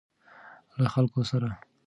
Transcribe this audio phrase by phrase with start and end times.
[0.81, 1.49] له خلکو سره.